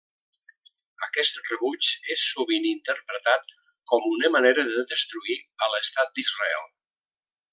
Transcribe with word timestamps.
Aquest 1.07 1.35
rebuig 1.49 1.89
és 2.15 2.23
sovint 2.29 2.65
interpretat 2.71 3.53
com 3.93 4.09
una 4.15 4.33
manera 4.39 4.67
de 4.73 4.85
destruir 4.95 5.39
a 5.67 5.73
l'Estat 5.75 6.17
d'Israel. 6.19 6.69